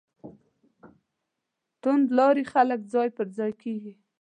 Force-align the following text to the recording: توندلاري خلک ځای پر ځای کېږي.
توندلاري 1.81 2.43
خلک 2.53 2.79
ځای 2.93 3.09
پر 3.17 3.27
ځای 3.37 3.51
کېږي. 3.61 3.93